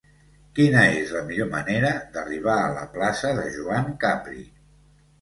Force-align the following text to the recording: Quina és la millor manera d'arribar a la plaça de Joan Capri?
Quina 0.59 0.85
és 1.01 1.11
la 1.17 1.21
millor 1.27 1.51
manera 1.51 1.93
d'arribar 2.17 2.57
a 2.65 2.75
la 2.81 2.89
plaça 2.97 3.37
de 3.41 3.49
Joan 3.61 3.97
Capri? 4.09 4.47